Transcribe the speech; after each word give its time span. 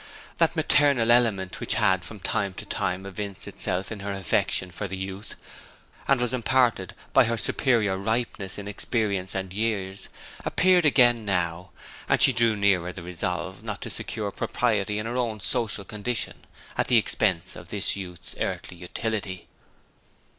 That 0.39 0.55
maternal 0.55 1.11
element 1.11 1.59
which 1.59 1.75
had 1.75 2.03
from 2.03 2.21
time 2.21 2.55
to 2.55 2.65
time 2.65 3.05
evinced 3.05 3.47
itself 3.47 3.91
in 3.91 3.99
her 3.99 4.11
affection 4.11 4.71
for 4.71 4.87
the 4.87 4.97
youth, 4.97 5.35
and 6.07 6.19
was 6.19 6.33
imparted 6.33 6.95
by 7.13 7.25
her 7.25 7.37
superior 7.37 7.95
ripeness 7.99 8.57
in 8.57 8.67
experience 8.67 9.35
and 9.35 9.53
years, 9.53 10.09
appeared 10.43 10.85
now 10.85 10.89
again, 10.89 11.29
as 12.17 12.23
she 12.23 12.33
drew 12.33 12.55
nearer 12.55 12.91
the 12.91 13.03
resolve 13.03 13.61
not 13.63 13.79
to 13.81 13.91
secure 13.91 14.31
propriety 14.31 14.97
in 14.97 15.05
her 15.05 15.17
own 15.17 15.39
social 15.39 15.85
condition 15.85 16.45
at 16.75 16.87
the 16.87 16.97
expense 16.97 17.55
of 17.55 17.67
this 17.67 17.95
youth's 17.95 18.35
earthly 18.41 18.77
utility. 18.77 19.47